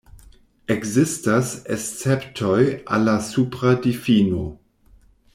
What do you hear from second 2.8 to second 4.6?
al la supra difino.